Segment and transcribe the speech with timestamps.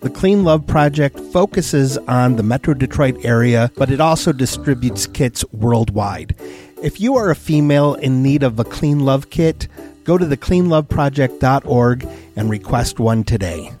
[0.00, 5.44] The Clean Love Project focuses on the Metro Detroit area, but it also distributes kits
[5.52, 6.34] worldwide.
[6.82, 9.68] If you are a female in need of a Clean Love kit,
[10.04, 13.72] go to thecleanloveproject.org and request one today.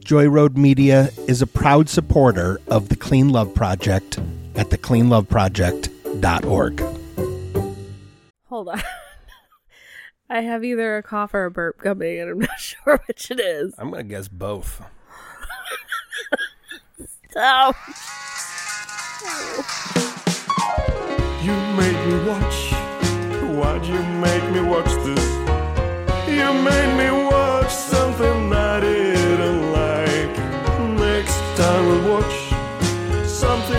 [0.00, 4.18] Joy Road Media is a proud supporter of the Clean Love Project
[4.56, 6.82] at thecleanloveproject.org.
[8.46, 8.82] Hold on.
[10.28, 13.38] I have either a cough or a burp coming, and I'm not sure which it
[13.38, 13.76] is.
[13.78, 14.82] I'm going to guess both.
[17.40, 17.72] Oh.
[21.40, 22.58] You made me watch.
[23.56, 25.26] Why'd you make me watch this?
[26.28, 30.36] You made me watch something I didn't like.
[30.98, 32.36] Next time we'll watch
[33.28, 33.76] something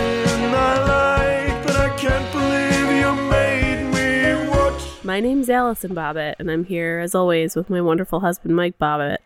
[0.55, 5.03] I like, but I can't believe you made me watch.
[5.03, 9.17] My name's Allison Bobbitt, and I'm here as always with my wonderful husband, Mike Bobbitt.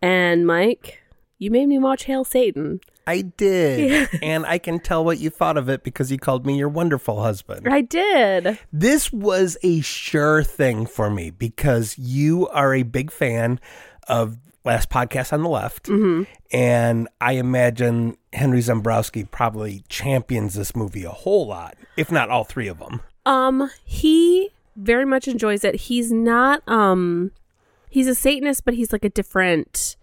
[0.00, 1.02] And Mike,
[1.38, 2.80] you made me watch Hail Satan.
[3.06, 4.08] I did.
[4.22, 7.22] and I can tell what you thought of it because you called me your wonderful
[7.22, 7.68] husband.
[7.68, 8.58] I did.
[8.72, 13.60] This was a sure thing for me because you are a big fan
[14.08, 15.84] of Last Podcast on the Left.
[15.84, 16.24] Mm-hmm.
[16.52, 22.44] And I imagine Henry Zebrowski probably champions this movie a whole lot, if not all
[22.44, 23.00] three of them.
[23.24, 25.74] Um, he very much enjoys it.
[25.74, 27.32] He's not um
[27.90, 29.96] he's a Satanist, but he's like a different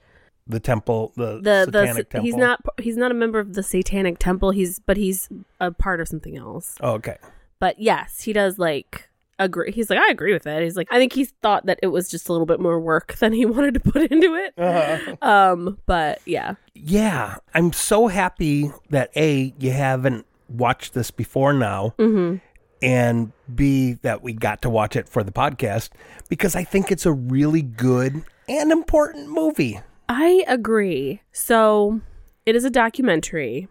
[0.48, 2.26] The temple, the, the the satanic temple.
[2.26, 4.52] he's not he's not a member of the Satanic Temple.
[4.52, 5.28] He's but he's
[5.60, 6.76] a part of something else.
[6.82, 7.18] Oh, okay.
[7.60, 9.72] But yes, he does like agree.
[9.72, 10.62] He's like I agree with it.
[10.62, 13.16] He's like I think he thought that it was just a little bit more work
[13.16, 14.54] than he wanted to put into it.
[14.58, 15.16] Uh-huh.
[15.28, 21.96] Um, but yeah, Yeah, I'm so happy that A, you haven't watched this before now.
[21.98, 22.36] mm-hmm.
[22.84, 25.90] and B, that we got to watch it for the podcast
[26.30, 29.82] because I think it's a really good and important movie.
[30.08, 31.22] I agree.
[31.32, 32.02] So
[32.46, 33.68] it is a documentary.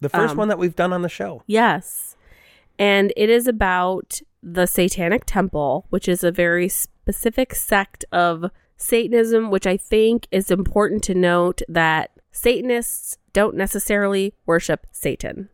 [0.00, 1.42] The first Um, one that we've done on the show.
[1.46, 2.16] Yes.
[2.78, 9.50] And it is about the Satanic Temple, which is a very specific sect of Satanism,
[9.50, 15.48] which I think is important to note that Satanists don't necessarily worship Satan.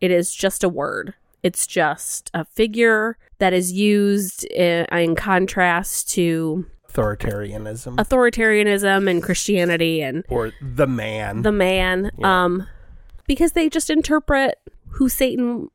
[0.00, 1.14] It is just a word.
[1.42, 7.96] It's just a figure that is used in, in contrast to Authoritarianism.
[7.96, 11.42] authoritarianism and Christianity and or the man.
[11.42, 12.44] the man Yeah.
[12.44, 12.66] um
[13.26, 14.58] because they just interpret
[14.90, 15.68] who satan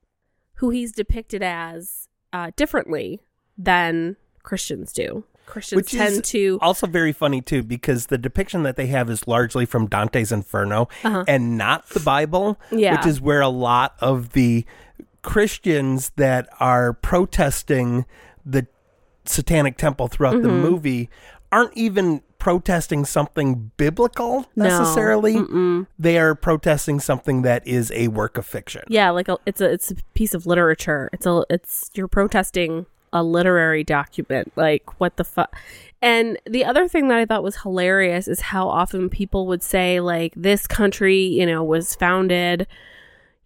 [0.55, 3.21] who he's depicted as uh differently
[3.57, 8.63] than christians do christians Which tend is to also very funny too because the depiction
[8.63, 11.23] that they have is largely from Dante's Inferno Uh-huh.
[11.27, 12.97] and not the Bible, Yeah.
[12.97, 14.65] which is where a lot of the
[15.21, 18.05] Christians that are protesting
[18.45, 18.67] the
[19.29, 20.61] Satanic Temple throughout the Mm-hmm.
[20.61, 21.09] movie
[21.51, 25.35] aren't even protesting something biblical necessarily.
[25.35, 25.87] Mm-mm.
[25.97, 28.83] They are protesting something that is a work of fiction.
[28.89, 32.85] yeah like a, it's a it's a piece of literature it's a it's you're protesting
[33.13, 35.55] a literary document like what the fuck
[36.01, 39.99] and the other thing that i thought was hilarious is how often people would say
[40.01, 42.67] like this country you know was founded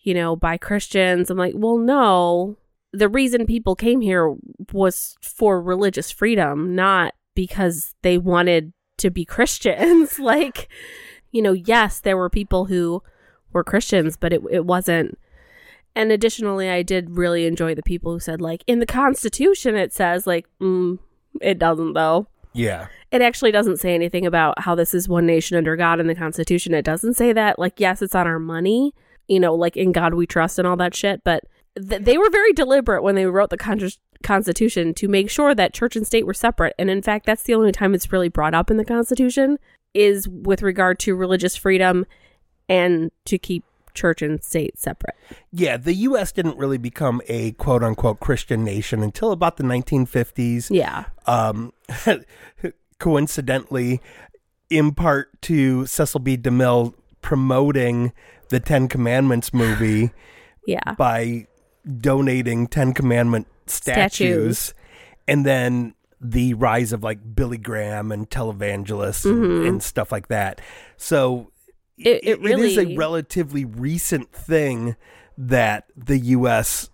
[0.02, 2.58] you know by christians i'm like well no
[2.94, 4.36] the reason people came here
[4.74, 10.20] was for religious freedom not because they wanted to be christians.
[10.20, 10.70] Like
[11.32, 13.02] you know yes there were people who
[13.54, 15.18] were christians but it, it wasn't.
[15.96, 19.94] And additionally i did really enjoy the people who said like in the constitution it
[19.94, 21.00] says like mm,
[21.42, 22.28] it doesn't though.
[22.54, 22.88] Yeah.
[23.12, 26.16] it actually doesn't say anything about how this is one nation under god in the
[26.16, 26.74] constitution.
[26.74, 27.58] It doesn't say that.
[27.58, 28.94] Like yes it's on our money
[29.28, 31.46] you know like in god we trust and all that shit but
[31.76, 33.90] th- they were very deliberate when they wrote the con-
[34.24, 37.56] constitution to make sure that church and state were separate and in fact that's the
[37.56, 39.58] only time it's really brought up in the constitution
[39.94, 42.06] is with regard to religious freedom
[42.70, 43.64] and to keep
[43.94, 45.16] church and state separate
[45.52, 46.32] Yeah, the U.S.
[46.32, 50.68] didn't really become a quote unquote Christian nation until about the 1950s.
[50.70, 51.74] yeah Um,
[53.00, 54.02] coincidentally,
[54.70, 56.38] in part to Cecil B.
[56.38, 58.14] DeMille promoting
[58.50, 60.12] the Ten Commandments movie
[60.68, 61.48] yeah by
[62.00, 64.74] donating Ten Commandment statues, Statues.
[65.28, 69.68] and then the rise of like Billy Graham and televangelists and, Mhm.
[69.68, 70.62] and stuff like that.
[70.98, 71.52] So
[71.98, 74.96] It- it it is a relatively recent thing
[75.38, 76.90] that the U.S.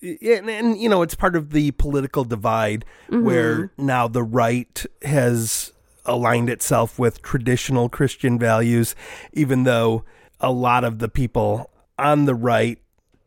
[0.00, 3.24] And, and you know it's part of the political divide Mm-hmm.
[3.24, 5.72] where now the right has
[6.06, 8.94] aligned itself with traditional Christian values,
[9.34, 10.04] even though
[10.40, 12.78] a lot of the people on the right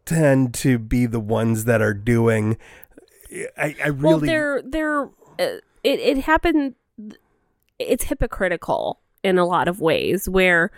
[0.06, 2.58] tend to be the ones that are doing.
[3.58, 5.04] I, I really well, they're they're
[5.40, 6.76] uh, it it happened.
[7.80, 10.72] It's hypocritical in a lot of ways where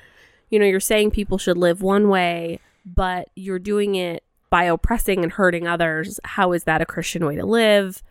[0.49, 5.23] you know you're saying people should live one way, but you're doing it by oppressing
[5.23, 6.19] and hurting others.
[6.23, 8.03] How is that a Christian way to live?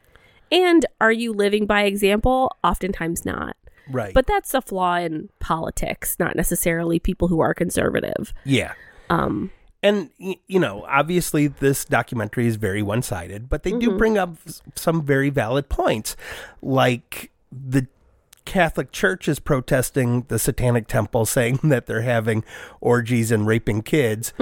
[0.50, 2.54] And are you living by example?
[2.62, 3.56] Oftentimes not.
[3.88, 8.34] right, But that's a flaw in politics, not necessarily people who are conservative.
[8.44, 8.74] yeah.
[9.08, 9.50] Um,
[9.82, 13.80] And you know, obviously, this documentary is very one-sided, but they Mm-hmm.
[13.90, 14.36] do bring up
[14.76, 16.16] some very valid points,
[16.60, 17.86] like the
[18.44, 22.44] Catholic Church is protesting the Satanic Temple, saying that they're having
[22.80, 24.32] orgies and raping kids,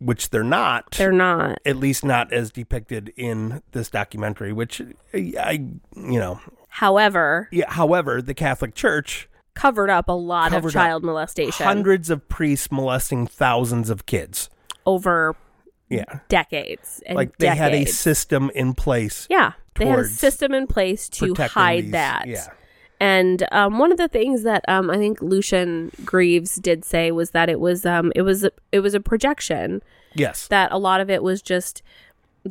[0.00, 0.90] which they're not.
[0.90, 1.02] Mm-hmm.
[1.02, 1.58] they're not.
[1.64, 4.52] at least not as depicted in this documentary.
[4.52, 4.82] Which
[5.14, 5.64] I,
[5.96, 7.70] you know, However, yeah.
[7.72, 13.26] However, the Catholic Church covered up a lot of child molestation hundreds of priests molesting
[13.26, 14.50] thousands of kids.
[14.86, 15.34] Over
[15.88, 19.26] Yeah, decades and like they had a system in place.
[19.30, 22.46] yeah they had a system in place to hide these- that Yeah.
[23.00, 27.30] and um, one of the things that um, i think lucien greaves did say was
[27.30, 29.82] that it was um, it was a, it was a projection
[30.14, 30.46] Yes.
[30.48, 31.82] that a lot of it was just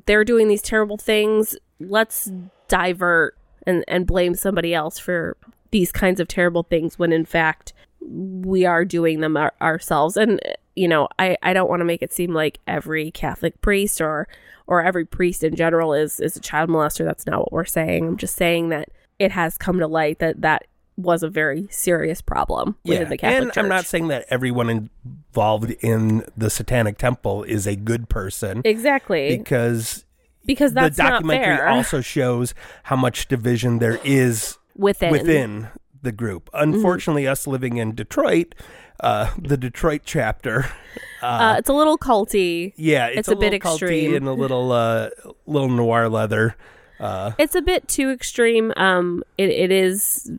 [0.05, 2.29] they're doing these terrible things let's
[2.67, 5.37] divert and, and blame somebody else for
[5.71, 7.73] these kinds of terrible things when in fact
[8.05, 10.17] we are doing them our- ourselves.
[10.17, 10.39] And
[10.75, 14.27] you know i, I don't want to make it seem like every catholic priest or
[14.67, 17.05] or every priest in general is is a child molester.
[17.05, 18.07] That's not what we're saying.
[18.07, 18.89] I'm just saying that
[19.19, 20.65] it has come to light that that
[20.95, 23.57] was a very serious problem within the Catholic and Church.
[23.63, 28.61] I'm not saying that everyone involved in the Satanic Temple is a good person.
[28.63, 29.37] Exactly.
[29.37, 30.05] Because
[30.45, 32.53] because that's the documentary also shows
[32.83, 35.11] how much division there is within.
[35.11, 35.67] within
[36.03, 36.49] the group.
[36.53, 38.53] Unfortunately, us living in Detroit,
[38.99, 40.67] uh, the Detroit chapter,
[41.21, 44.15] uh, it's a little culty yeah, it's, It's a bit little culty extreme.
[44.15, 45.09] and a little uh,
[45.47, 46.55] little noir leather.
[46.99, 50.31] Uh, it's a bit too extreme um it, it is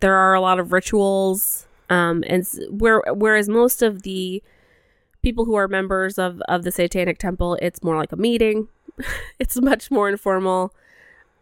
[0.00, 4.40] there are a lot of rituals um and where whereas most of the
[5.22, 8.68] people who are members of of the satanic temple it's more like a meeting
[9.40, 10.72] it's much more informal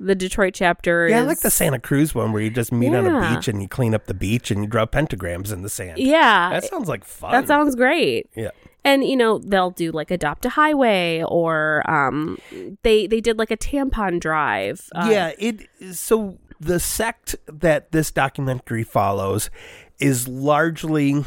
[0.00, 3.06] the detroit chapter yeah, I like the Santa Cruz one where you just meet on
[3.06, 5.98] a beach and you clean up the beach and you draw pentagrams in the sand.
[5.98, 7.32] yeah that sounds like fun.
[7.32, 8.50] that sounds great yeah.
[8.84, 12.38] and you know they'll do like adopt a highway or um
[12.82, 18.10] they they did like a tampon drive uh, yeah, it so the sect that this
[18.10, 19.50] documentary follows
[19.98, 21.24] is largely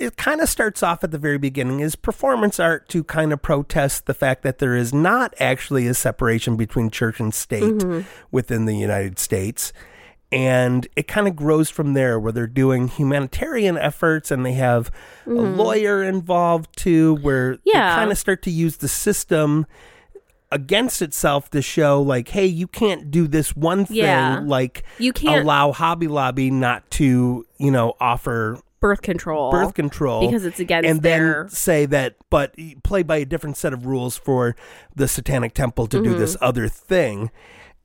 [0.00, 3.40] it kind of starts off at the very beginning is performance art to kind of
[3.42, 7.84] protest the fact that there is not actually a separation between church and state
[8.32, 9.72] within the United States.
[10.32, 14.90] And it kind of grows from there where they're doing humanitarian efforts and they have
[15.26, 17.62] a lawyer involved too, where Mm-hmm.
[17.68, 17.90] Yeah.
[17.94, 19.66] they kind of start to use the system
[20.52, 24.40] against itself to show like hey you can't do this one thing Yeah.
[24.44, 30.20] like You can't- allow hobby lobby not to you know offer birth control birth control
[30.26, 33.84] because it's against and their then say that but play by a different set of
[33.86, 34.56] rules for
[34.96, 36.18] the satanic temple to do Mm-hmm.
[36.18, 37.30] this other thing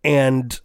[0.04, 0.62] and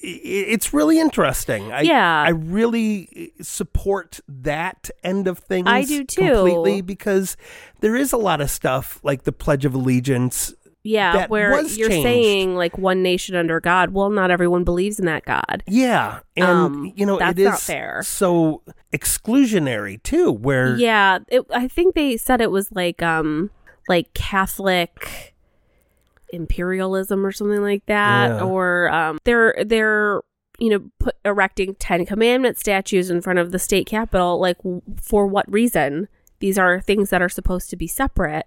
[0.00, 2.22] it's really interesting I, Yeah.
[2.22, 6.20] I really support that end of things I do too.
[6.22, 7.36] completely because
[7.80, 10.54] there is a lot of stuff like the pledge of allegiance
[10.88, 12.02] Yeah, where you're changed.
[12.04, 13.90] saying like one nation under God.
[13.90, 15.62] Well, not everyone believes in that God.
[15.66, 18.02] Yeah, and Um, you know that's it is not fair.
[18.04, 20.32] so exclusionary too.
[20.32, 23.50] Where Yeah, it, I think they said it was like um
[23.88, 25.34] like Catholic
[26.32, 28.42] imperialism or something like that, Yeah.
[28.44, 30.20] or um they're they're
[30.58, 34.38] you know put, erecting Ten Commandment statues in front of the state capitol.
[34.40, 36.08] Like w- for what reason?
[36.40, 38.46] These are things that are supposed to be separate.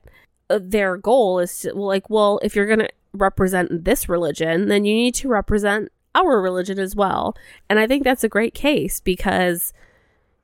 [0.60, 5.16] Their goal is to, like, well, if you're gonna represent this religion, then you need
[5.16, 7.36] to represent our religion as well.
[7.70, 9.74] And I think that's a great case because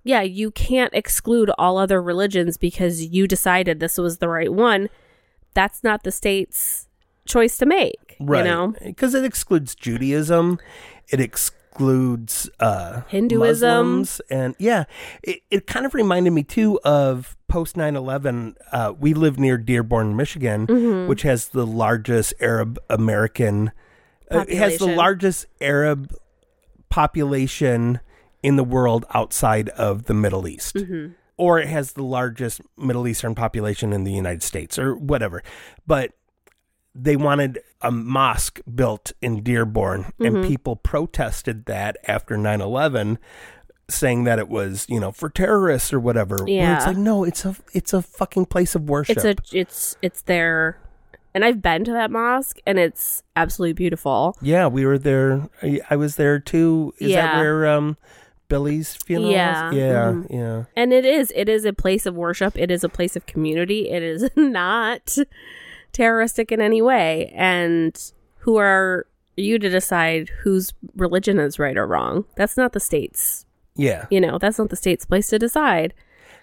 [0.03, 4.89] yeah, you can't exclude all other religions because you decided this was the right one.
[5.53, 6.87] That's not the state's
[7.25, 8.15] choice to make.
[8.19, 8.45] right?
[8.45, 8.73] You know?
[8.85, 10.59] because it excludes Judaism,
[11.09, 11.57] it excludes
[12.59, 13.99] uh, Hinduism.
[13.99, 14.85] Muslims, and yeah,
[15.23, 20.15] it, it kind of reminded me too of post 9-11 uh, we live near dearborn
[20.17, 21.07] michigan Mm-hmm.
[21.07, 23.71] which has the largest arab american
[24.29, 26.13] uh, it has the largest arab
[26.89, 27.99] population
[28.43, 31.13] in the world outside of the middle east Mm-hmm.
[31.37, 35.43] or it has the largest Middle Eastern population in the United States or whatever.
[35.85, 36.11] But
[36.99, 43.19] they wanted a mosque built in Dearborn, and people protested that after 9 11
[43.89, 46.75] saying that it was you know for terrorists or whatever Yeah.
[46.75, 50.23] it's like no it's a it's a fucking place of worship It's a it's it's
[50.23, 50.77] there,
[51.33, 54.35] and I've been to that mosque, and it's absolutely beautiful.
[54.41, 55.47] yeah we were there
[55.89, 57.39] I, was there too is that Yeah.
[57.39, 57.95] where um
[58.49, 59.67] billy's funeral Yeah.
[59.69, 59.75] was?
[59.77, 60.27] yeah Mhm.
[60.31, 62.57] yeah And it is it is a place of worship.
[62.57, 63.89] It is a place of community.
[63.89, 65.15] It is not
[65.97, 67.33] terroristic in any way.
[67.35, 67.93] And
[68.37, 72.25] who are you to decide whose religion is right or wrong?
[72.37, 73.45] That's not the state's.
[73.75, 75.93] yeah You know, that's not the state's place to decide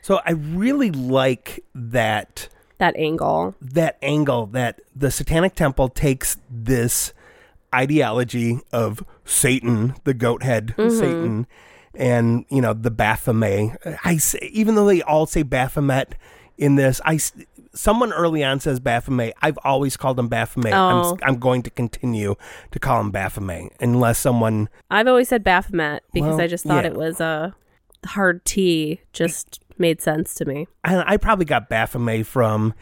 [0.03, 3.55] so i really like that that angle.
[3.63, 7.15] that angle that the satanic temple takes this
[7.75, 10.99] ideology of satan the goat head Mm-hmm.
[10.99, 11.47] satan
[11.95, 16.15] and you know the baphomet i say even though they all say baphomet
[16.59, 17.19] in this I
[17.75, 21.13] someone early on says baphomet i've always called him baphomet I'm, Oh.
[21.15, 22.37] s- I'm going to continue
[22.71, 26.85] to call him baphomet unless someone I've always said Baphomet because Well, I just thought
[26.85, 26.91] yeah.
[26.91, 27.55] it was a
[28.07, 29.01] hard T.
[29.13, 30.69] Just made sense to me.
[30.85, 32.75] I, I probably got Baphomet from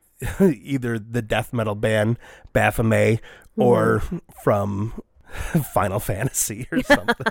[0.40, 2.18] either the death metal band
[2.52, 3.20] Baphomet
[3.56, 4.18] or Mm-hmm.
[4.42, 5.00] from
[5.72, 7.26] Final Fantasy or something.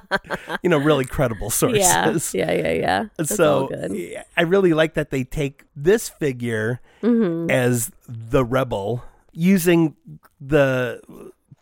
[0.63, 2.33] you know, really credible sources.
[2.33, 3.05] Yeah, yeah, yeah, yeah.
[3.17, 3.69] That's so.
[4.37, 7.49] I really like that they take this figure Mm-hmm.
[7.49, 9.95] as the rebel using
[10.39, 11.01] the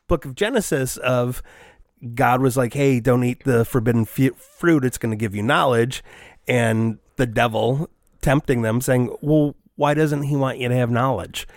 [0.10, 1.42] book of Genesis of
[2.14, 5.42] God was like, "Hey, don't eat the forbidden fu- fruit; it's going to give you
[5.44, 6.04] knowledge,"
[6.48, 7.90] and the devil
[8.22, 11.48] tempting them, saying, "Well, why doesn't he want you to have knowledge?"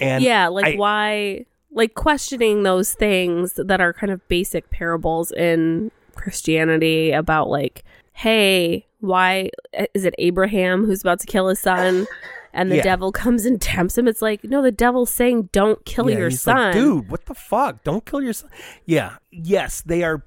[0.00, 5.30] And yeah, like I- why, like questioning those things that are kind of basic parables
[5.32, 9.50] in Christianity about like, hey, why
[9.94, 12.06] is it Abraham who's about to kill his son?
[12.52, 12.82] And the Yeah.
[12.82, 14.08] devil comes and tempts him.
[14.08, 17.34] It's like, no, the devil's saying, "Don't kill Yeah, your son." like, dude, what the
[17.34, 17.84] fuck?
[17.84, 18.50] Don't kill your son.
[18.86, 20.24] Yeah, yes, they are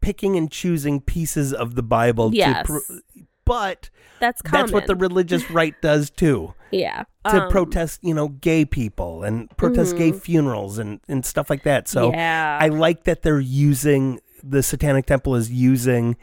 [0.00, 2.66] picking and choosing pieces of the Bible Yes.
[2.66, 2.98] to, pro-
[3.44, 4.60] but that's common.
[4.62, 6.54] that's what the religious right does too.
[6.70, 11.50] yeah to Um, protest, you know, gay people and protest gay funerals and, and stuff
[11.50, 11.86] like that.
[11.88, 12.58] So Yeah.
[12.60, 16.16] I like that they're using the Satanic Temple is using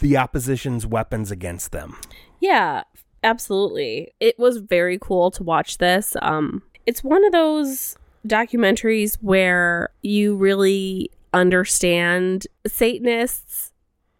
[0.00, 1.96] the opposition's weapons against them.
[2.40, 2.82] Yeah,
[3.22, 4.12] absolutely.
[4.18, 6.16] It was very cool to watch this.
[6.22, 7.96] Um it's one of those
[8.26, 13.72] documentaries where you really understand Satanists.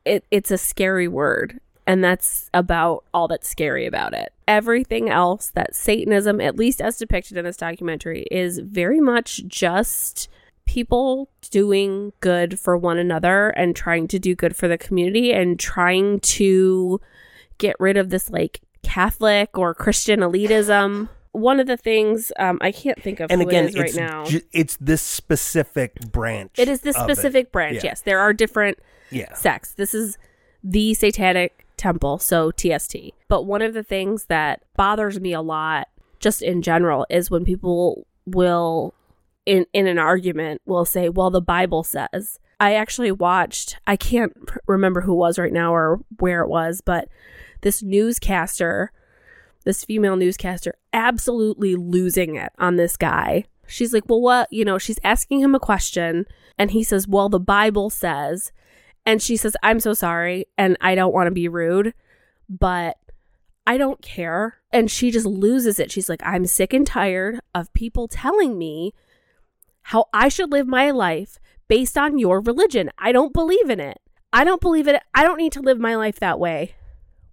[0.05, 1.61] It it's a scary word.
[1.87, 4.33] And that's about all that's scary about it.
[4.47, 10.29] Everything else that Satanism, at least as depicted in this documentary, is very much just
[10.67, 15.59] people doing good for one another and trying to do good for the community and
[15.59, 17.01] trying to
[17.59, 21.09] get rid of this like Catholic or Christian elitism.
[21.33, 24.25] One of the things um, I can't think of And again, it right now.
[24.27, 26.53] ju- it's this specific branch.
[26.59, 27.15] it is this of it.
[27.17, 27.77] specific branch.
[27.77, 27.81] Yeah.
[27.91, 28.79] Yes, there are different
[29.11, 29.33] Yeah.
[29.35, 29.73] sects.
[29.75, 30.19] This is
[30.63, 32.97] the Satanic Temple, so TST.
[33.27, 35.89] But one of the things that bothers me a lot,
[36.21, 38.95] just in general, is when people will,
[39.47, 43.79] in in an argument, will say, "Well, the Bible says." I actually watched.
[43.87, 44.35] I can't
[44.69, 47.09] remember who it was right now or where it was, but
[47.63, 48.93] this newscaster,
[49.65, 53.45] this female newscaster, absolutely losing it on this guy.
[53.67, 56.27] She's like, "Well, what?" You know, she's asking him a question,
[56.59, 58.53] and he says, "Well, the Bible says."
[59.11, 60.47] And she says, I'm so sorry.
[60.57, 61.95] And I don't want to be rude,
[62.49, 62.97] but
[63.67, 64.59] I don't care.
[64.71, 65.91] And she just loses it.
[65.91, 68.95] She's like, I'm sick and tired of people telling me
[69.83, 72.89] how I should live my life based on your religion.
[72.99, 73.99] I don't believe in it.
[74.33, 75.03] I don't believe it.
[75.13, 76.77] I don't need to live my life that way.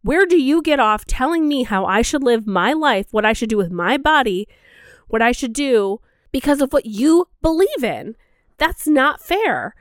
[0.01, 3.33] Where do you get off telling me how I should live my life, what I
[3.33, 4.47] should do with my body,
[5.09, 8.15] what I should do because of what you believe in?
[8.57, 9.75] That's not fair.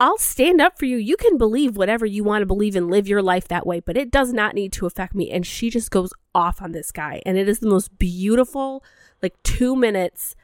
[0.00, 0.96] I'll stand up for you.
[0.96, 3.96] You can believe whatever you want to believe and live your life that way, but
[3.96, 5.30] it does not need to affect me.
[5.30, 7.20] And she just goes off on this guy.
[7.26, 8.84] And it is the most beautiful,
[9.22, 10.36] like, two minutes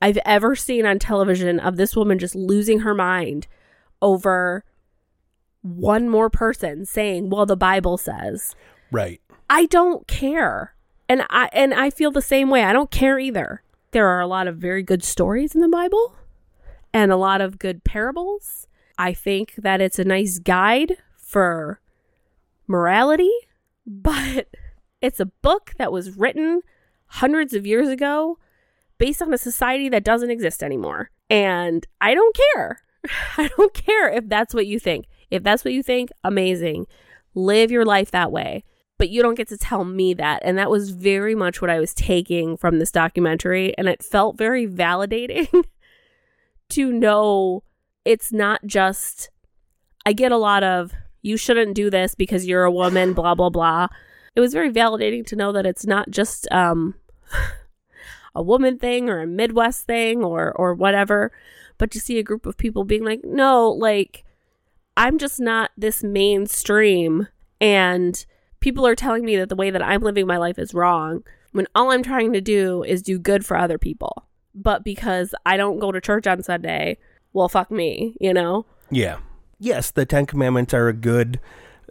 [0.00, 3.46] I've ever seen on television of this woman just losing her mind
[4.00, 4.64] over
[5.60, 8.54] one more person saying, well, the Bible says.
[8.90, 9.20] Right.
[9.48, 10.74] I don't care.
[11.08, 12.64] And I and I feel the same way.
[12.64, 13.62] I don't care either.
[13.90, 16.16] There are a lot of very good stories in the Bible
[16.92, 18.66] and a lot of good parables.
[18.98, 21.80] I think that it's a nice guide for
[22.66, 23.32] morality,
[23.86, 24.48] but
[25.00, 26.62] it's a book that was written
[27.06, 28.38] hundreds of years ago
[28.98, 31.10] based on a society that doesn't exist anymore.
[31.28, 32.80] And I don't care.
[33.36, 35.06] I don't care if that's what you think.
[35.30, 36.86] If that's what you think, amazing.
[37.34, 38.64] Live your life that way.
[38.96, 40.40] but you don't get to tell me that.
[40.44, 43.76] And that was very much what I was taking from this documentary.
[43.76, 45.64] And it felt very validating
[46.70, 47.64] to know
[48.04, 49.30] it's not just,
[50.04, 50.92] I get a lot of,
[51.22, 53.88] you shouldn't do this because you're a woman, blah, blah, blah.
[54.36, 56.94] It was very validating to know that it's not just um,
[58.34, 61.32] a woman thing or a Midwest thing or, or whatever,
[61.78, 64.24] but to see a group of people being like, no, like,
[64.96, 67.28] I'm just not this mainstream.
[67.60, 68.24] And
[68.60, 71.66] people are telling me that the way that I'm living my life is wrong when
[71.74, 74.26] all I'm trying to do is do good for other people.
[74.54, 76.98] But because I don't go to church on Sunday,
[77.34, 78.64] well, fuck me, you know?
[78.90, 79.18] Yeah.
[79.58, 81.38] Yes, the Ten Commandments are a good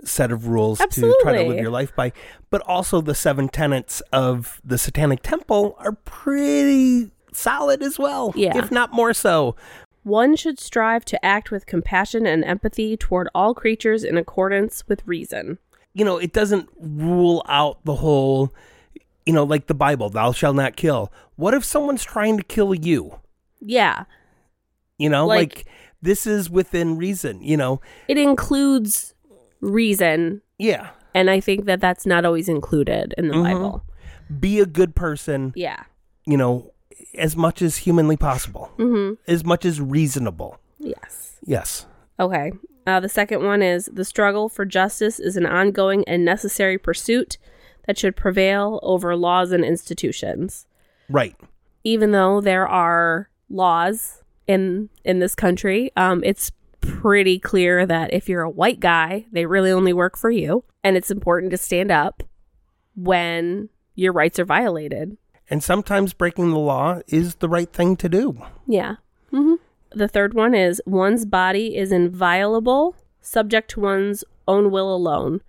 [0.03, 2.11] set of rules to try to live your life by,
[2.49, 8.33] but also the seven tenets of the Satanic Temple are pretty solid as well.
[8.35, 8.57] Yeah.
[8.57, 9.55] If not more so.
[10.03, 15.01] One should strive to act with compassion and empathy toward all creatures in accordance with
[15.05, 15.57] reason.
[15.93, 18.53] You know, it doesn't rule out the whole,
[19.25, 21.11] you know, like the Bible, thou shalt not kill.
[21.35, 23.19] What if someone's trying to kill you?
[23.61, 24.03] Yeah,
[25.03, 25.65] You know, Like- like,
[26.01, 27.81] this is within reason, you know?
[28.07, 29.13] it includes
[29.59, 30.89] reason, Yeah.
[31.13, 33.43] and I think that that's not always included in the Mhm.
[33.43, 33.83] Bible.
[34.39, 35.83] Be a good person, Yeah.
[36.25, 36.71] you know,
[37.17, 39.15] as much as humanly possible, Mm-hmm.
[39.27, 40.57] as much as reasonable.
[40.79, 41.37] Yes.
[41.45, 41.85] Yes.
[42.19, 42.53] Okay.
[42.87, 47.37] Uh, the second one is the struggle for justice is an ongoing and necessary pursuit
[47.87, 50.65] that should prevail over laws and institutions.
[51.09, 51.35] Right.
[51.83, 58.27] Even though there are laws in in this country, um, it's pretty clear that if
[58.27, 61.91] you're a white guy, they really only work for you, and it's important to stand
[61.91, 62.23] up
[62.95, 65.17] when your rights are violated.
[65.49, 68.41] And sometimes breaking the law is the right thing to do.
[68.67, 68.95] Yeah.
[69.29, 69.55] hmm
[69.91, 75.41] The third one is one's body is inviolable, subject to one's own will alone,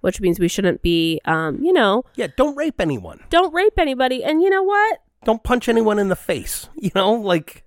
[0.00, 3.20] which means we shouldn't be, um, you know, Yeah, don't rape anyone.
[3.30, 4.24] don't rape anybody.
[4.24, 5.00] And you know what?
[5.24, 6.68] Don't punch anyone in the face.
[6.76, 7.62] You know, like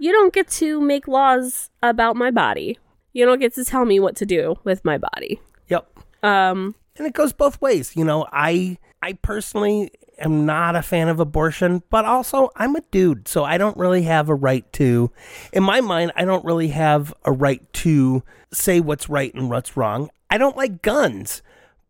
[0.00, 2.78] You don't get to make laws about my body.
[3.12, 5.40] You don't get to tell me what to do with my body.
[5.68, 5.86] yep.
[6.22, 7.94] Um, And it goes both ways.
[7.94, 12.82] You know, I I personally am not a fan of abortion, but also I'm a
[12.90, 15.10] dude, so I don't really have a right to
[15.52, 19.76] in my mind, I don't really have a right to say what's right and what's
[19.76, 20.10] wrong.
[20.30, 21.42] I don't like guns,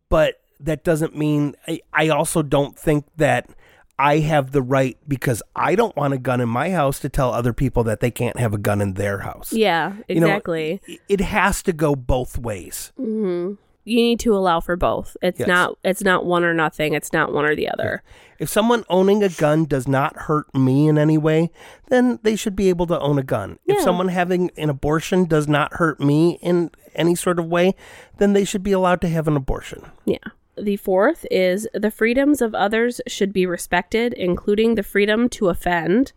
[0.09, 3.49] but that doesn't mean I, I also don't think that
[3.99, 7.31] I have the right because I don't want a gun in my house to tell
[7.33, 9.53] other people that they can't have a gun in their house.
[9.53, 10.81] yeah, You know, exactly.
[11.07, 12.91] it- has to go both ways.
[12.97, 15.17] hmm You need to allow for both.
[15.23, 15.47] It's Yes.
[15.47, 15.75] not.
[15.83, 16.93] It's not one or nothing.
[16.93, 18.03] It's not one or the other.
[18.37, 21.49] If someone owning a gun does not hurt me in any way,
[21.89, 23.57] then they should be able to own a gun.
[23.65, 27.73] If someone having an abortion does not hurt me in any sort of way,
[28.17, 29.83] then they should be allowed to have an abortion.
[30.05, 30.17] Yeah.
[30.57, 36.13] The fourth is the freedoms of others should be respected, including the freedom to offend.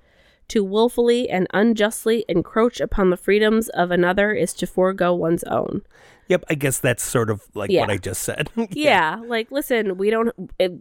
[0.49, 5.83] To willfully and unjustly encroach upon the freedoms of another is to forego one's own.
[6.29, 7.81] Yep, I guess that's sort of like Yeah.
[7.81, 8.51] what I just said.
[8.73, 10.33] Yeah, like listen, we don't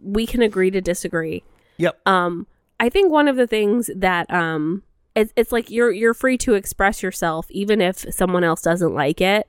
[0.02, 1.44] we can agree to disagree.
[1.78, 1.98] Yep.
[2.06, 2.46] Um
[2.78, 4.82] I think one of the things that um
[5.14, 9.22] it's it's like you're you're free to express yourself even if someone else doesn't like
[9.22, 9.48] it.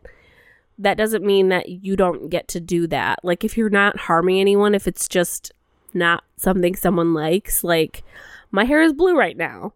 [0.77, 3.19] That doesn't mean that you don't get to do that.
[3.23, 5.51] Like if you're not harming anyone, if it's just
[5.93, 8.03] not something someone likes, like
[8.51, 9.73] my hair is blue right now.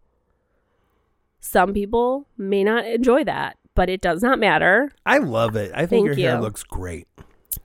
[1.39, 4.91] Some people may not enjoy that, but it does not matter.
[5.05, 5.71] I love it.
[5.73, 7.07] I think Thank your hair looks great.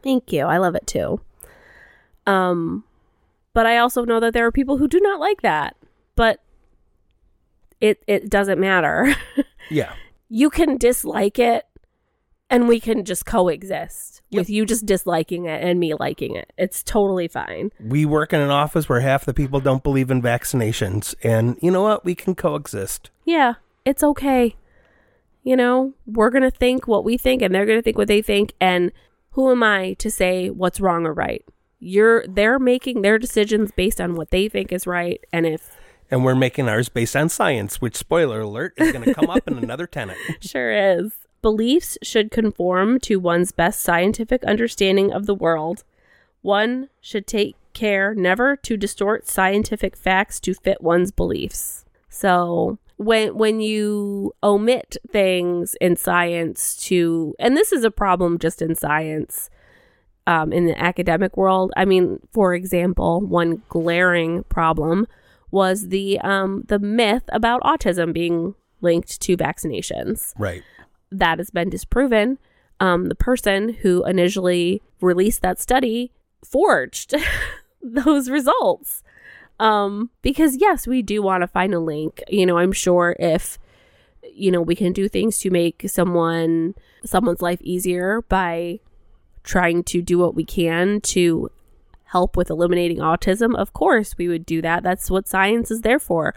[0.03, 0.45] Thank you.
[0.47, 1.21] I love it too.
[2.27, 2.85] Um
[3.53, 5.77] but I also know that there are people who do not like that.
[6.15, 6.41] But
[7.81, 9.15] it it doesn't matter.
[9.71, 9.95] Yeah.
[10.29, 11.65] you can dislike it
[12.51, 14.41] and we can just coexist Yep.
[14.41, 16.53] with you just disliking it and me liking it.
[16.59, 17.71] It's totally fine.
[17.79, 21.15] We work in an office where half the people don't believe in vaccinations.
[21.23, 22.05] And you know what?
[22.05, 23.11] We can coexist.
[23.25, 23.55] Yeah,
[23.85, 24.57] it's okay.
[25.45, 28.09] You know, we're going to think what we think and they're going to think what
[28.09, 28.91] they think and
[29.33, 31.45] who am I to say what's wrong or right?
[31.79, 35.77] You're they're making their decisions based on what they think is right and if
[36.11, 39.47] And we're making ours based on science, which, spoiler alert, is going to come up
[39.47, 40.19] in another tenant.
[40.41, 41.13] sure is.
[41.45, 45.85] Beliefs should conform to one's best scientific understanding of the world.
[46.41, 51.85] One should take care never to distort scientific facts to fit one's beliefs.
[52.09, 58.63] So when when you omit things in science to and this is a problem just
[58.63, 59.51] in science
[60.27, 61.75] um, in the academic world.
[61.77, 65.07] I mean, for example, one glaring problem
[65.51, 70.63] was the um, the myth about autism being linked to vaccinations Right.
[71.19, 72.39] That has been disproven.
[72.81, 76.13] Um, the person who initially released that study
[76.45, 77.15] forged
[77.83, 79.03] those results.
[79.61, 82.23] Um, because yes, we do want to find a link.
[82.29, 83.59] You know, I'm sure if
[84.33, 86.75] you know we can do things to make someone
[87.05, 88.81] someone's life easier by
[89.45, 91.51] trying to do what we can to
[92.15, 94.83] help with eliminating autism, of course we would do that.
[94.83, 96.35] That's what science is there for.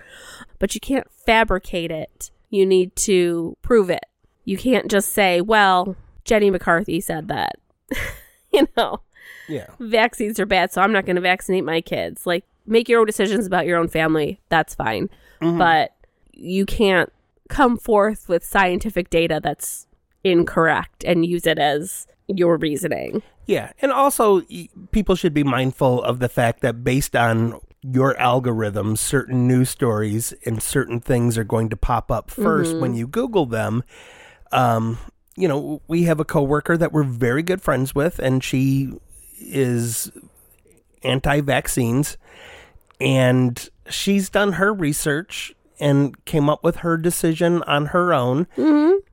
[0.59, 2.31] But you can't fabricate it.
[2.49, 4.05] You need to prove it.
[4.47, 5.95] You can't just say, well, mm.
[6.23, 7.57] Jenny McCarthy said that.
[8.53, 9.01] you know,
[9.49, 9.67] Yeah.
[9.77, 12.25] vaccines are bad, so I'm not going to vaccinate my kids.
[12.25, 14.39] Like, make your own decisions about your own family.
[14.47, 15.09] That's fine.
[15.41, 15.57] Mm-hmm.
[15.57, 15.95] But
[16.31, 17.11] you can't
[17.49, 19.85] come forth with scientific data that's
[20.23, 23.23] incorrect and use it as your reasoning.
[23.47, 24.43] Yeah, and also
[24.91, 30.33] people should be mindful of the fact that based on your algorithms, certain news stories
[30.45, 32.99] and certain things are going to pop up 1st when mm-hmm.
[32.99, 33.83] you Google them.
[34.51, 34.97] Um,
[35.35, 38.91] you know, we have a coworker that we're very good friends with, and she
[39.39, 40.11] is
[41.03, 42.17] anti-vaccines,
[42.99, 48.47] and she's done her research and came up with her decision on her own,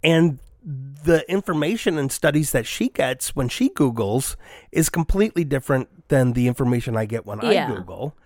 [0.03, 4.37] and the information and studies that she gets when she Googles
[4.73, 7.71] is completely different than the information I get when Yeah.
[7.71, 8.17] I Google.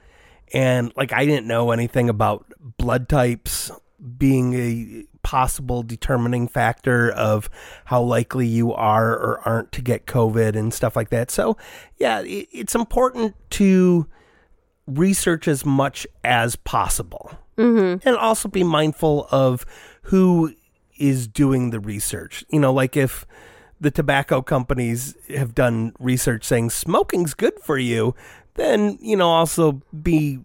[0.55, 2.47] And like, I didn't know anything about
[2.79, 3.73] blood types
[4.16, 7.50] being a possible determining factor of
[7.84, 11.30] how likely you are or aren't to get COVID and stuff like that.
[11.30, 11.58] So,
[11.98, 14.06] yeah, it's important to
[14.86, 18.08] research as much as possible mm-hmm.
[18.08, 19.66] and also be mindful of
[20.04, 20.54] who
[20.96, 22.42] is doing the research.
[22.48, 23.26] You know, like if
[23.78, 28.14] the tobacco companies have done research saying smoking's good for you,
[28.54, 30.38] then, you know, also be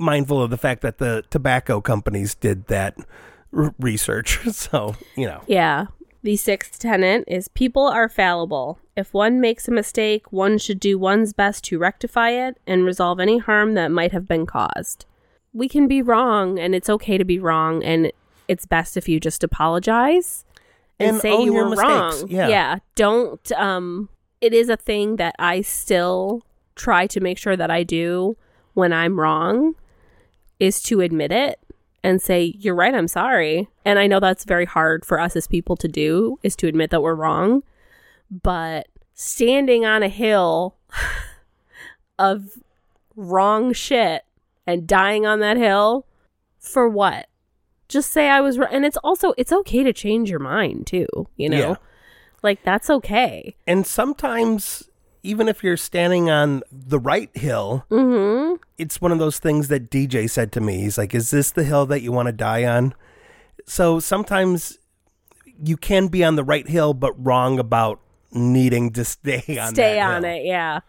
[0.00, 2.96] mindful of the fact that the tobacco companies did that
[3.56, 4.38] r- research.
[4.52, 5.86] So, you know, Yeah.
[6.22, 8.80] The sixth tenet is people are fallible.
[8.96, 13.20] If one makes a mistake, one should do one's best to rectify it and resolve
[13.20, 15.06] any harm that might have been caused.
[15.54, 18.10] We can be wrong, and it's okay to be wrong, and
[18.48, 20.44] it's best if you just apologize
[20.98, 21.88] and, And say you were mistakes.
[22.22, 22.26] wrong.
[22.28, 22.78] Yeah.
[22.96, 24.08] Don't um
[24.40, 26.42] it is a thing that I still
[26.74, 28.36] try to make sure that I do
[28.74, 29.74] when I'm wrong
[30.58, 31.58] is to admit it
[32.02, 33.68] and say you're right i'm sorry.
[33.84, 36.90] And i know that's very hard for us as people to do is to admit
[36.90, 37.62] that we're wrong.
[38.30, 40.76] But standing on a hill
[42.18, 42.58] of
[43.16, 44.22] wrong shit
[44.66, 46.06] and dying on that hill
[46.58, 47.26] for what?
[47.88, 51.06] Just say i was wrong and it's also it's okay to change your mind too
[51.36, 51.58] you know?
[51.58, 51.74] Yeah.
[52.42, 53.56] like that's okay.
[53.66, 54.87] And sometimes
[55.22, 59.90] even if you're standing on the right hill, mm-hmm it's one of those things that
[59.90, 60.80] DJ said to me.
[60.80, 62.94] He's like, "Is this the hill that you want to die on?"
[63.66, 64.78] So sometimes
[65.62, 68.00] you can be on the right hill, but wrong about
[68.32, 69.74] needing to stay on.
[69.74, 70.32] stay on hill.
[70.32, 70.80] it yeah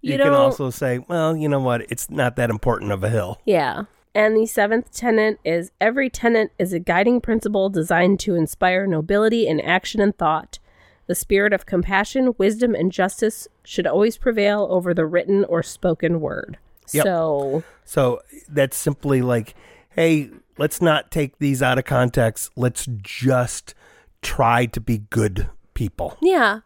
[0.00, 1.82] You, don't can also say, "Well, you know what?
[1.90, 3.84] It's not that important of a hill." Yeah.
[4.16, 9.46] And the seventh tenet is every tenet is a guiding principle designed to inspire nobility
[9.46, 10.58] in action and thought.
[11.06, 16.20] The spirit of compassion, wisdom, and justice should always prevail over the written or spoken
[16.20, 16.58] word.
[16.92, 17.04] Yep.
[17.04, 19.54] So, So that's simply like,
[19.90, 22.50] "Hey, let's not take these out of context.
[22.56, 23.74] Let's just
[24.22, 26.60] try to be good people." yeah.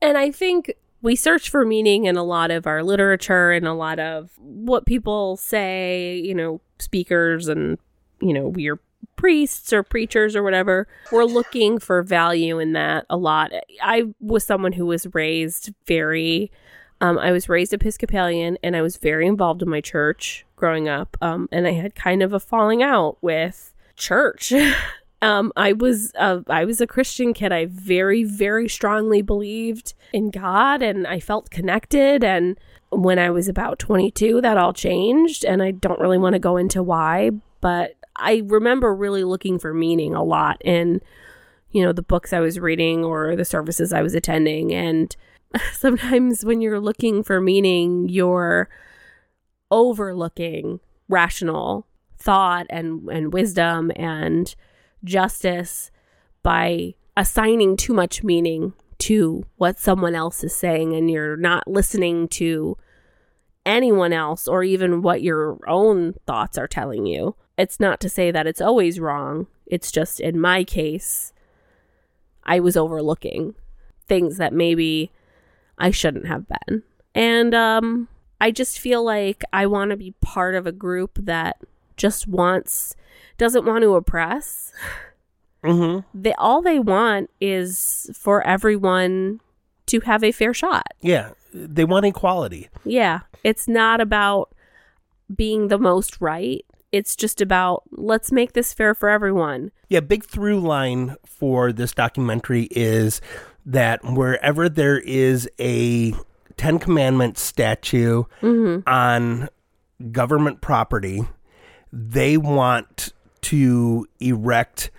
[0.00, 3.72] And I think we search for meaning in a lot of our literature and a
[3.72, 7.78] lot of what people say, you know, speakers and,
[8.20, 8.80] you know, we're
[9.16, 10.88] priests or preachers or whatever.
[11.10, 13.52] We're looking for value in that a lot.
[13.82, 16.50] I was someone who was raised very,
[17.00, 21.16] um, I was raised Episcopalian and I was very involved in my church growing up.
[21.20, 24.52] Um, and I had kind of a falling out with church.
[25.22, 27.52] Um, I was uh, I was a Christian kid.
[27.52, 32.24] I very very strongly believed in God, and I felt connected.
[32.24, 32.58] And
[32.90, 36.56] when I was about 22, that all changed, and I don't really want to go
[36.56, 41.00] into why, but I remember really looking for meaning a lot in
[41.70, 45.14] you know the books I was reading or the services I was attending, and
[45.72, 48.68] sometimes when you're looking for meaning, you're
[49.70, 51.86] overlooking rational
[52.18, 54.54] thought and and wisdom and
[55.04, 55.90] justice
[56.42, 62.28] by assigning too much meaning to what someone else is saying and you're not listening
[62.28, 62.76] to
[63.66, 67.34] anyone else or even what your own thoughts are telling you.
[67.58, 69.46] It's not to say that it's always wrong.
[69.66, 71.32] It's just in my case
[72.44, 73.54] I was overlooking
[74.06, 75.12] things that maybe
[75.78, 76.82] I shouldn't have been.
[77.14, 78.08] And um
[78.40, 81.58] I just feel like I want to be part of a group that
[81.96, 82.96] just wants
[83.38, 84.72] doesn't want to oppress.
[85.64, 86.00] Mm-hmm.
[86.20, 89.40] They all they want is for everyone
[89.86, 90.88] to have a fair shot.
[91.00, 92.68] Yeah, they want equality.
[92.84, 93.20] Yeah.
[93.44, 94.54] It's not about
[95.34, 96.64] being the most right.
[96.92, 99.72] It's just about let's make this fair for everyone.
[99.88, 103.20] Yeah, big through line for this documentary is
[103.64, 106.14] that wherever there is a
[106.56, 108.24] Ten Commandments statue
[108.86, 109.48] on
[110.10, 111.22] government property,
[111.92, 114.90] they want to erect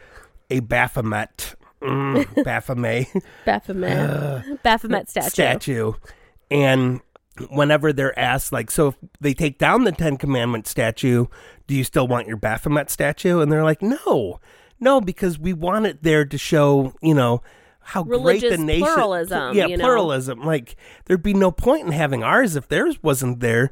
[0.50, 3.08] a Baphomet, mm, Baphomet
[3.46, 4.64] Baphomet.
[4.64, 5.30] Baphomet statue.
[5.30, 5.94] statue.
[6.52, 7.02] And
[7.50, 11.26] whenever they're asked, like, so if they take down the Ten Commandment statue,
[11.68, 13.40] do you still want your Baphomet statue?
[13.40, 14.40] And they're like, no,
[14.80, 17.42] no, because we want it there to show, you know,
[17.82, 18.86] how great the nation.
[18.86, 19.84] pluralism, Yeah, you know?
[19.84, 20.42] pluralism.
[20.44, 23.72] Like, there'd be no point in having ours if theirs wasn't there,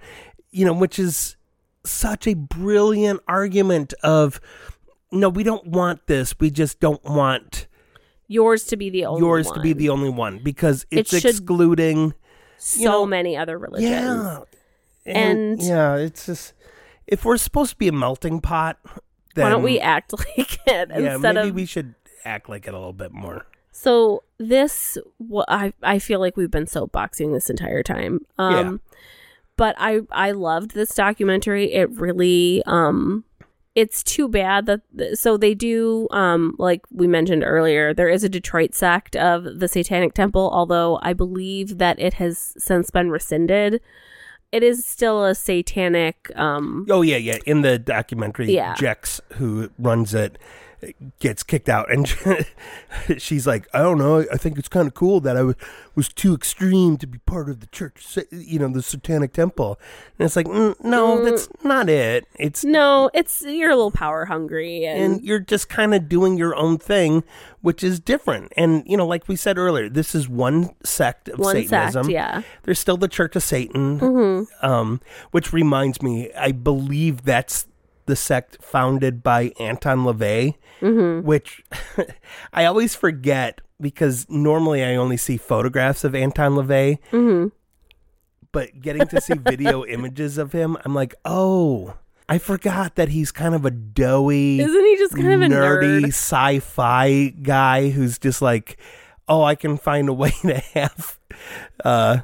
[0.52, 1.38] you know, which is
[1.86, 4.42] such a brilliant argument of,
[5.12, 6.36] no, we don't want this.
[6.40, 7.68] We just don't want
[8.28, 9.78] Yours to be the only yours to be one.
[9.78, 12.14] the only one because It it's should- excluding
[12.64, 13.92] so know, many other religions.
[13.92, 14.40] yeah
[15.06, 16.54] And- yeah it's just
[17.08, 18.78] if we're supposed to be a melting pot
[19.36, 21.96] then Why don't we act like it yeah instead maybe of we should
[22.26, 26.52] act like it a little bit more So this, wha- I I feel like we've
[26.52, 28.20] been soapboxing this entire time.
[28.38, 28.82] Um,
[29.58, 31.72] but I I loved this documentary.
[31.74, 33.24] It really um,
[33.74, 34.82] it's too bad that
[35.14, 39.68] so they do um like we mentioned earlier there is a Detroit sect of the
[39.68, 43.82] Satanic Temple although I believe that it has since been rescinded.
[44.52, 48.74] It is still a satanic um oh yeah yeah in the documentary Yeah.
[48.76, 50.38] jex who runs it
[51.20, 52.08] gets kicked out and
[53.18, 55.56] she's like i don't know i think it's kind of cool that i was,
[55.96, 59.80] was too extreme to be part of the church you know the satanic temple
[60.18, 64.26] and it's like mm, no that's not it it's no, it's you're a little power
[64.26, 67.24] hungry and, and you're just kind of doing your own thing,
[67.62, 68.52] which is different.
[68.58, 72.06] And you know, like we said earlier, this is one sect of one Satanism.
[72.06, 72.42] sect, yeah.
[72.64, 74.66] There's still the Church of Satan, Mm-hmm.
[74.66, 77.68] um, which reminds me, I believe that's
[78.12, 81.26] the sect founded by Anton LaVey, Mm-hmm.
[81.26, 81.64] which
[82.54, 86.98] I always forget because normally I only see photographs of Anton LaVey.
[87.12, 87.48] Mm-hmm.
[88.52, 91.94] But getting to see video images of him, I'm like, oh,
[92.28, 96.02] I forgot that he's kind of a doughy Isn't he just kind of a nerdy
[96.02, 96.08] nerd?
[96.08, 98.78] sci-fi guy who's just like,
[99.28, 101.20] oh, I can find a way to have
[101.86, 102.18] uh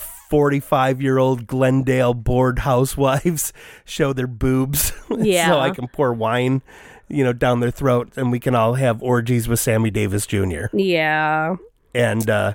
[0.00, 3.52] 45 year old Glendale bored housewives
[3.84, 5.56] show their boobs so Yeah.
[5.58, 6.62] I can pour wine,
[7.08, 10.66] you know, down their throat and we can all have orgies with Sammy Davis Jr.
[10.72, 11.56] Yeah.
[11.94, 12.54] And uh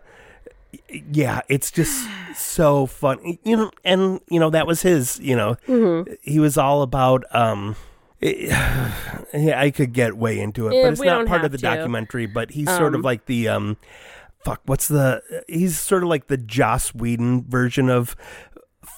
[1.12, 3.38] yeah, it's just so fun.
[3.44, 5.56] You know, and you know that was his, you know.
[5.68, 6.14] Mm-hmm.
[6.22, 7.76] He was all about um
[8.22, 8.94] yeah,
[9.34, 11.64] I could get way into it, Yeah, but it's not part of the to.
[11.64, 12.26] documentary.
[12.28, 13.78] But he's sort of Um, like the um,
[14.44, 14.62] fuck.
[14.66, 15.22] What's the?
[15.48, 18.16] He's sort of like the Joss Whedon version of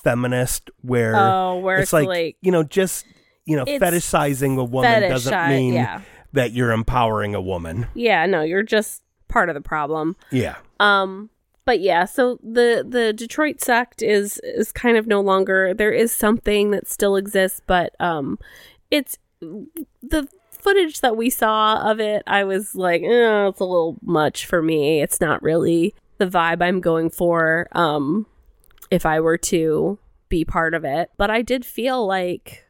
[0.04, 3.06] feminist, where Oh, where it's it's like, like- you know, just
[3.46, 6.02] you know, fetishizing a woman doesn't mean yeah.
[6.32, 7.88] that you're empowering a woman.
[7.94, 10.16] Yeah, no, you're just part of the problem.
[10.32, 11.30] Yeah, Um
[11.66, 16.12] but yeah, so the the Detroit sect is is kind of no longer there is
[16.14, 18.40] something that still exists, but um
[18.92, 20.28] it's the
[20.64, 24.62] footage that we saw of it, I was like, eh, it's a little much for
[24.62, 25.02] me.
[25.02, 28.26] It's not really the vibe I'm going for um
[28.92, 29.98] if I were to
[30.30, 31.12] be part of it.
[31.18, 32.66] But I did feel like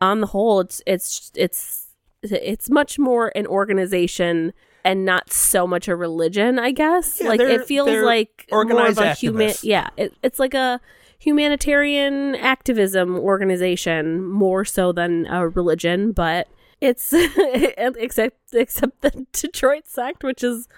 [0.00, 1.86] on the whole it's it's it's
[2.22, 4.52] it's much more an organization
[4.84, 9.06] and not so much a religion i guess Yeah, like it feels like organized more
[9.06, 10.80] of a human yeah it, it's like a
[11.18, 16.48] humanitarian activism organization more so than a religion but
[16.80, 20.68] it's except except the detroit sect which is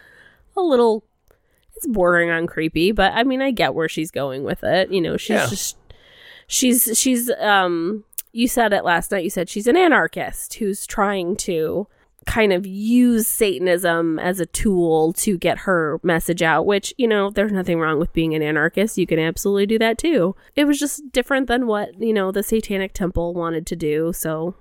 [0.57, 1.05] a little
[1.77, 4.91] it's bordering on creepy but i mean i get where she's going with it.
[4.91, 5.47] You know she's Yeah.
[5.49, 5.77] just
[6.47, 9.25] she's she's um you said it last night.
[9.25, 11.87] You said she's an anarchist who's trying to
[12.25, 17.31] kind of use satanism as a tool to get her message out which you know
[17.31, 18.97] there's nothing wrong with being an anarchist.
[18.97, 20.35] You can absolutely do that too.
[20.57, 24.13] It was just different than what you know the satanic temple wanted to do.
[24.15, 24.55] So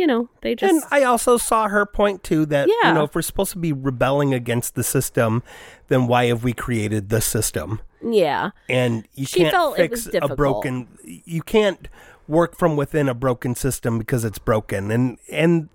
[0.00, 3.14] you know they just and I also saw her point too that you know if
[3.14, 5.42] we're supposed to be rebelling against the system,
[5.88, 7.80] then why have we created the system?
[8.02, 8.52] yeah.
[8.66, 11.86] And you She can't fix a broken you can't
[12.26, 14.90] work from within a broken system because it's broken.
[14.90, 15.68] And and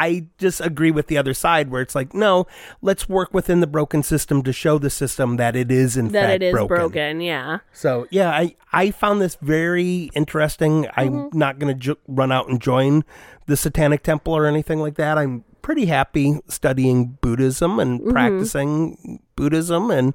[0.00, 2.46] I just agree with the other side where it's like no
[2.80, 6.22] let's work within the broken system to show the system that it is in that
[6.22, 6.76] fact it is broken.
[6.76, 7.20] broken.
[7.20, 11.38] yeah so yeah I I found this very interesting I'm Mm-hmm.
[11.38, 13.04] not going to jo- run out and join
[13.46, 18.10] the satanic temple or anything like that I'm pretty happy studying Buddhism and Mm-hmm.
[18.12, 20.14] practicing Buddhism, and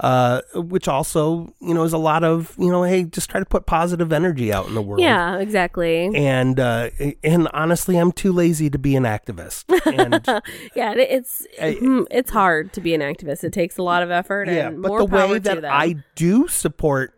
[0.00, 3.46] uh, which also you know is a lot of you know hey just try to
[3.46, 5.00] put positive energy out in the world.
[5.00, 6.10] Yeah, exactly.
[6.14, 6.90] And uh,
[7.22, 9.64] and honestly, I'm too lazy to be an activist.
[9.86, 10.24] And
[10.74, 13.44] Yeah, it's mm, it's hard to be an activist.
[13.44, 15.72] It takes a lot of effort yeah, and but the way that them.
[15.72, 17.14] I do support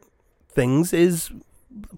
[0.50, 1.30] things is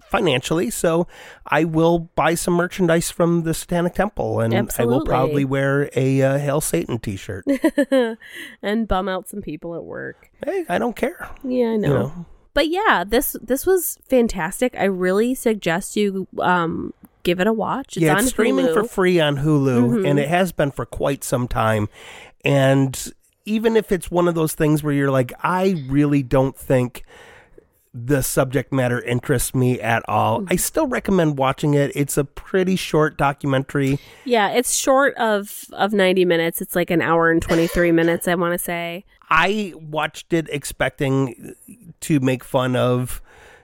[0.09, 0.69] financially.
[0.69, 1.07] So
[1.45, 6.21] I will buy some merchandise from the Satanic Temple, and I will probably wear a
[6.21, 7.45] uh, Hail Satan T-shirt.
[8.61, 10.29] and bum out some people at work.
[10.45, 11.29] hey, I don't care.
[11.43, 11.87] Yeah, I know.
[11.87, 14.75] You know, But yeah, this this was fantastic.
[14.77, 17.97] I really suggest you um give it a watch.
[17.97, 18.69] It's yeah, on it's streaming Hulu.
[18.69, 18.81] Mm-hmm.
[18.81, 21.89] for free on Hulu, and it has been for quite some time.
[22.45, 23.11] And
[23.45, 27.03] even if it's one of those things where you're like, I really don't think
[28.05, 30.45] the subject matter interests me at all.
[30.49, 31.91] I still recommend watching it.
[31.95, 33.99] It's a pretty short documentary.
[34.25, 36.61] Yeah, it's short of of 90 minutes.
[36.61, 39.05] It's like an hour and 23 minutes, I want to say.
[39.29, 41.55] I watched it expecting
[42.01, 43.21] to make fun of,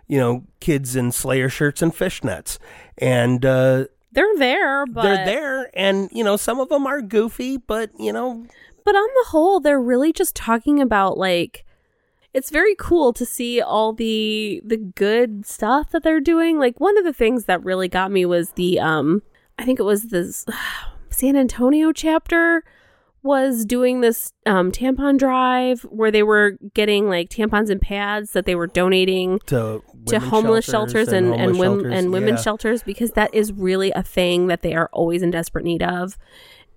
[0.08, 2.58] you know, kids in Slayer shirts and fishnets.
[2.98, 7.58] And uh, They're there, but they're there, and, you know, some of them are goofy,
[7.58, 8.46] but, you know,
[8.86, 11.65] but on the whole, they're really just talking about like
[12.34, 16.58] it's very cool to see all the the good stuff that they're doing.
[16.58, 19.22] Like one of the things that really got me was the um
[19.60, 20.46] I think it was this
[21.10, 22.63] San Antonio chapter
[23.22, 28.46] was doing this um tampon drive where they were getting like tampons and pads that
[28.46, 32.43] they were donating to to homeless shelters, and and, homeless women shelters, and women's yeah.
[32.43, 36.17] shelters because that is really a thing that they are always in desperate need of.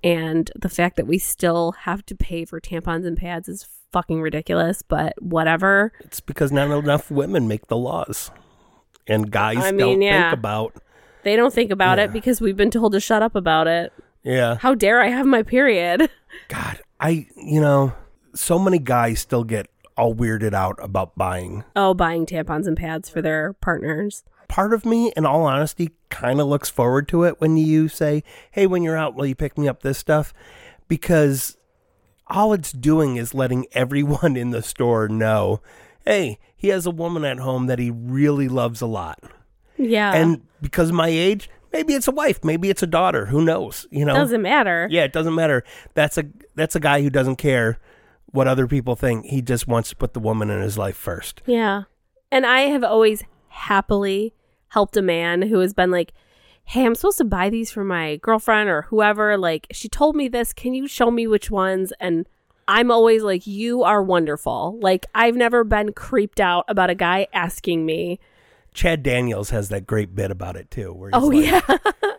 [0.05, 4.20] And the fact that we still have to pay for tampons and pads is fucking
[4.20, 5.92] ridiculous, but whatever.
[6.01, 8.31] It's because not enough women make the laws,
[9.07, 10.31] and guys I don't yeah.
[10.31, 10.75] think about.
[11.22, 12.05] They don't think about Yeah.
[12.05, 13.92] it because we've been told to shut up about it.
[14.22, 16.09] Yeah, How dare I have my period?
[16.49, 17.92] God, I you know,
[18.35, 21.64] so many guys still get all weirded out about buying.
[21.75, 24.25] Oh, buying tampons and pads for their partners.
[24.49, 28.22] Part of me, in all honesty, kind of looks forward to it when you say,
[28.51, 30.33] "Hey, when you're out, will you pick me up this stuff?"
[30.88, 31.56] Because
[32.28, 35.60] all it's doing is letting everyone in the store know,
[36.04, 39.20] "Hey, he has a woman at home that he really loves a lot."
[39.78, 40.14] Yeah.
[40.14, 43.26] and because of my age, maybe it's a wife, maybe it's a daughter.
[43.26, 43.86] Who knows?
[43.90, 44.88] You know, doesn't matter.
[44.90, 45.64] yeah, it doesn't matter.
[45.94, 47.78] That's a that's a guy who doesn't care
[48.26, 49.26] what other people think.
[49.26, 51.42] He just wants to put the woman in his life first.
[51.46, 51.82] Yeah.
[52.32, 54.34] And I have always happily
[54.68, 56.12] helped a man who has been like,
[56.68, 59.38] Hey, I'm supposed to buy these for my girlfriend or whoever.
[59.38, 60.52] Like, she told me this.
[60.52, 61.92] Can you show me which ones?
[62.00, 62.26] And
[62.66, 64.76] I'm always like, You are wonderful.
[64.81, 68.18] Like, I've never been creeped out about a guy asking me.
[68.74, 72.12] Chad Daniels has that great bit about it too, where he's Oh, like, yeah.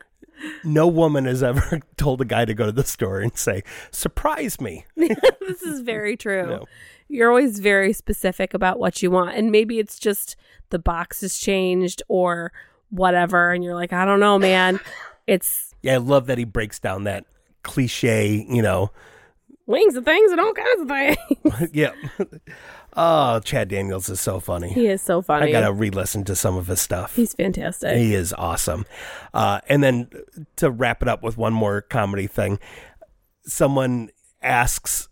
[0.63, 4.59] no woman has ever told a guy to go to the store and say, "Surprise
[4.61, 6.47] me." this is very true.
[6.47, 6.65] No.
[7.09, 9.35] You're always very specific about what you want.
[9.35, 10.35] And maybe it's just
[10.71, 12.51] the box has changed or
[12.89, 13.51] whatever.
[13.51, 14.79] And you're like, I don't know, man.
[15.25, 17.25] It's Yeah, I love that he breaks down that
[17.63, 18.45] cliche.
[18.49, 18.91] You know,
[19.65, 21.69] wings and things and all kinds of things.
[21.73, 21.91] yeah.
[22.95, 24.69] oh, Chad Daniels is so funny.
[24.69, 25.47] He is so funny.
[25.47, 27.15] I gotta re-listen to some of his stuff.
[27.15, 27.97] He's fantastic.
[27.97, 28.85] He is awesome.
[29.33, 30.09] Uh, and then
[30.55, 32.59] to wrap it up with one more comedy thing,
[33.43, 34.09] someone
[34.41, 35.09] asks,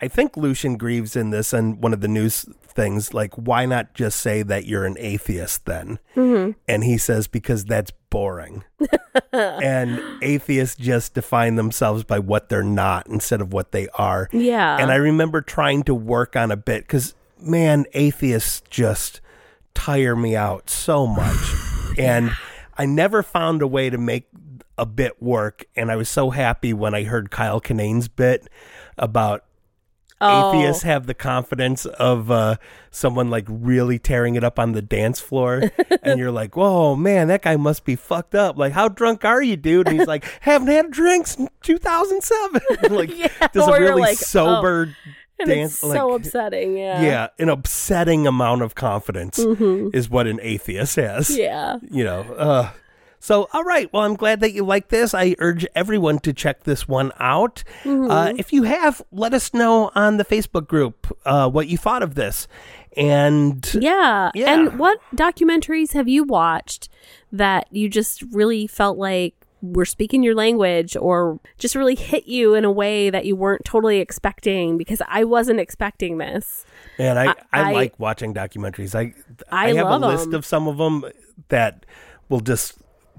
[0.00, 3.94] I think Lucien Greaves in this and one of the news things, like, why not
[3.94, 5.98] just say that you're an atheist then?
[6.16, 6.58] Mm-hmm.
[6.68, 8.64] And he says, because that's boring.
[9.32, 14.28] and atheists just define themselves by what they're not instead of what they are.
[14.32, 14.76] yeah.
[14.78, 19.20] And I remember trying to work on a bit because, man, atheists just
[19.74, 21.54] tire me out so much.
[21.98, 22.32] and
[22.76, 24.26] I never found a way to make
[24.76, 25.64] a bit work.
[25.76, 28.48] And I was so happy when I heard Kyle Kinane's bit
[28.98, 29.44] about
[30.20, 32.56] oh, atheists have the confidence of uh,
[32.90, 35.70] someone like really tearing it up on the dance floor.
[36.02, 38.56] and you're like, whoa, man, that guy must be fucked up.
[38.56, 39.88] Like, how drunk are you, dude?
[39.88, 42.90] And he's like, haven't had drinks drink since 2007.
[42.96, 44.94] like, Yeah, does a really like, sober
[45.38, 45.82] and dance.
[45.82, 46.76] like, so upsetting.
[46.76, 47.02] Yeah.
[47.02, 51.28] yeah, an upsetting amount of confidence is what an atheist has.
[51.28, 51.40] Mm-hmm.
[51.40, 51.76] Yeah.
[51.90, 52.70] You know, uh,
[53.24, 53.90] so, all right.
[53.90, 55.14] Well, I'm glad that you like this.
[55.14, 57.64] I urge everyone to check this one out.
[57.82, 58.10] Mm-hmm.
[58.10, 62.02] Uh, if you have, let us know on the Facebook group uh, what you thought
[62.02, 62.46] of this.
[62.98, 64.30] And Yeah.
[64.34, 64.52] Yeah.
[64.52, 66.90] And what documentaries have you watched
[67.32, 72.52] that you just really felt like were speaking your language or just really hit you
[72.52, 74.76] in a way that you weren't totally expecting?
[74.76, 76.66] Because I wasn't expecting this.
[76.98, 78.94] man, I, I, I- like watching documentaries.
[78.94, 79.14] I
[79.50, 80.34] I have love a list 'em.
[80.34, 81.04] of some of them
[81.48, 81.86] that
[82.28, 82.74] will just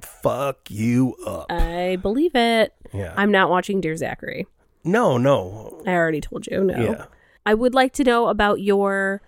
[0.05, 1.51] fuck you up.
[1.51, 2.73] I believe it.
[2.93, 3.13] yeah.
[3.17, 4.47] I'm not watching Dear Zachary.
[4.83, 5.81] no, no.
[5.85, 6.63] I already told you.
[6.63, 6.79] No.
[6.79, 7.05] Yeah.
[7.45, 9.21] I would like to know about your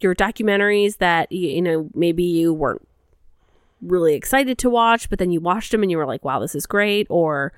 [0.00, 2.86] your documentaries that you know maybe you weren't
[3.80, 6.54] really excited to watch, but then you watched them and you were like, "Wow, this
[6.54, 7.52] is great," or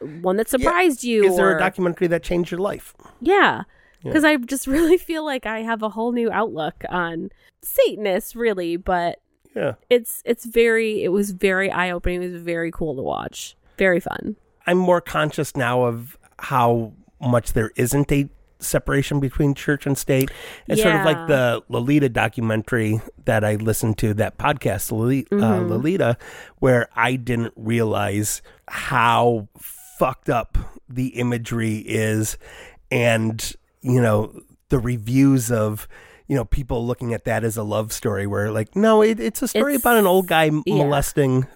[0.00, 1.24] one that surprised you.
[1.24, 2.94] Is there or, a documentary that changed your life?
[3.20, 3.62] Yeah,
[4.02, 7.30] because I just really feel like I have a whole new outlook on
[7.62, 8.76] Satanists, really.
[8.76, 9.20] But
[9.54, 9.74] Yeah.
[9.90, 12.22] it's it's very it was very eye opening.
[12.22, 13.56] It was very cool to watch.
[13.78, 14.36] Very fun.
[14.66, 18.28] I'm more conscious now of how much there isn't a
[18.60, 20.30] separation between church and state.
[20.68, 25.38] It's sort of like the Lolita documentary that I listened to, that podcast, Lolita, uh,
[25.40, 25.70] Mm-hmm.
[25.70, 26.16] Lolita,
[26.60, 30.56] where I didn't realize how fucked up
[30.88, 32.38] the imagery is
[32.90, 34.32] and, you know,
[34.68, 35.88] the reviews of.
[36.32, 39.42] You know, people looking at that as a love story, where like, no, it, it's
[39.42, 40.60] a story It's- about an old guy yeah.
[40.66, 41.46] molesting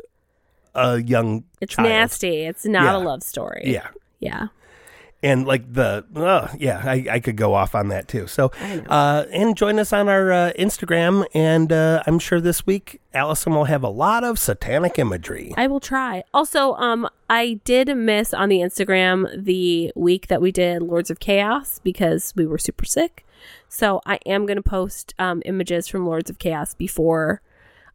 [0.75, 1.89] a young It's child.
[1.89, 2.43] nasty.
[2.45, 2.97] It's not Yeah.
[2.97, 3.63] a love story.
[3.65, 3.89] Yeah,
[4.21, 4.49] Yeah.
[5.23, 8.53] and like the uh, yeah I, I could go off on that too so
[8.91, 13.55] uh and join us on our uh, instagram and uh i'm sure this week allison
[13.55, 16.23] will have a lot of satanic imagery I will try.
[16.35, 21.19] Also, um, I did miss on the Instagram the week that we did Lords of
[21.19, 23.25] Chaos because we were super sick.
[23.69, 27.41] So I am going to post um, images from Lords of Chaos before,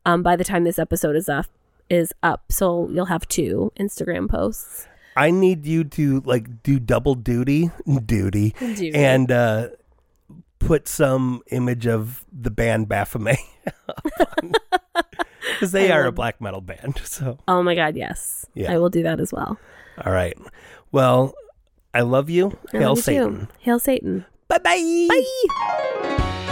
[0.06, 1.46] um, by the time this episode is up.
[1.90, 4.88] Is up, so you'll have two Instagram posts.
[5.18, 7.70] i need you to like do double duty
[8.06, 8.94] duty Duty.
[8.96, 9.68] and uh
[10.60, 13.38] put some image of the band baphomet
[15.54, 18.72] because they I are a black metal band so Oh my God, yes, Yeah.
[18.72, 19.58] I will do that as well.
[20.06, 20.38] all right
[20.94, 21.34] well
[21.94, 23.02] i love you I hail love you too.
[23.02, 24.26] satan Hail Satan.
[24.52, 24.76] 拜拜。
[25.08, 26.51] 拜。